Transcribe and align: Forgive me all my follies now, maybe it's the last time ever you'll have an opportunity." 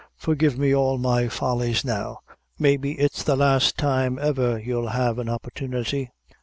Forgive 0.17 0.57
me 0.57 0.73
all 0.73 0.97
my 0.97 1.27
follies 1.27 1.85
now, 1.85 2.21
maybe 2.57 2.93
it's 2.93 3.21
the 3.21 3.35
last 3.35 3.77
time 3.77 4.17
ever 4.17 4.57
you'll 4.57 4.87
have 4.87 5.19
an 5.19 5.29
opportunity." 5.29 6.09